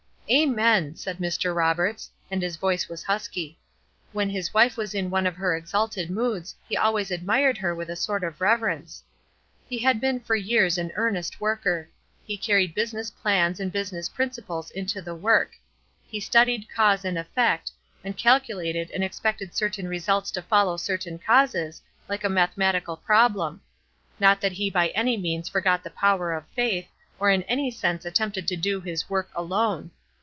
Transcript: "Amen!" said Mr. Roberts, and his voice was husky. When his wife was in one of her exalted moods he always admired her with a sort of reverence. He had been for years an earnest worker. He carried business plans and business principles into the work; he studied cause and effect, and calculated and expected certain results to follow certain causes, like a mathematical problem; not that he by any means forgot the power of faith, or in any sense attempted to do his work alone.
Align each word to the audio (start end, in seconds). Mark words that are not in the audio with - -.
"Amen!" 0.33 0.95
said 0.95 1.17
Mr. 1.17 1.53
Roberts, 1.53 2.09
and 2.29 2.41
his 2.41 2.55
voice 2.55 2.87
was 2.87 3.03
husky. 3.03 3.59
When 4.13 4.29
his 4.29 4.53
wife 4.53 4.77
was 4.77 4.93
in 4.95 5.09
one 5.09 5.27
of 5.27 5.35
her 5.35 5.57
exalted 5.57 6.09
moods 6.09 6.55
he 6.69 6.77
always 6.77 7.11
admired 7.11 7.57
her 7.57 7.75
with 7.75 7.89
a 7.89 7.97
sort 7.97 8.23
of 8.23 8.39
reverence. 8.39 9.03
He 9.67 9.77
had 9.79 9.99
been 9.99 10.21
for 10.21 10.37
years 10.37 10.77
an 10.77 10.93
earnest 10.95 11.41
worker. 11.41 11.89
He 12.23 12.37
carried 12.37 12.73
business 12.73 13.11
plans 13.11 13.59
and 13.59 13.73
business 13.73 14.07
principles 14.07 14.71
into 14.71 15.01
the 15.01 15.13
work; 15.13 15.51
he 16.07 16.21
studied 16.21 16.69
cause 16.73 17.03
and 17.03 17.17
effect, 17.17 17.69
and 18.01 18.15
calculated 18.15 18.89
and 18.91 19.03
expected 19.03 19.53
certain 19.53 19.85
results 19.85 20.31
to 20.31 20.41
follow 20.41 20.77
certain 20.77 21.19
causes, 21.19 21.81
like 22.07 22.23
a 22.23 22.29
mathematical 22.29 22.95
problem; 22.95 23.59
not 24.17 24.39
that 24.39 24.53
he 24.53 24.69
by 24.69 24.87
any 24.95 25.17
means 25.17 25.49
forgot 25.49 25.83
the 25.83 25.89
power 25.89 26.31
of 26.31 26.47
faith, 26.55 26.87
or 27.19 27.29
in 27.29 27.43
any 27.49 27.69
sense 27.69 28.05
attempted 28.05 28.47
to 28.47 28.55
do 28.55 28.79
his 28.79 29.09
work 29.09 29.29
alone. 29.35 29.91